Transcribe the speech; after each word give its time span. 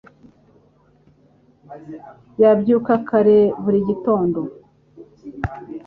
Yabyuka 2.41 2.93
kare 3.07 3.37
buri 3.61 3.79
gitondo 3.89 4.39